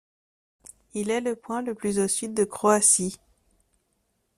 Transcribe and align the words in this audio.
Il 0.95 1.11
est 1.11 1.21
le 1.21 1.35
point 1.35 1.61
le 1.61 1.75
plus 1.75 1.99
au 1.99 2.07
sud 2.07 2.33
de 2.33 2.43
Croatie. 2.43 3.19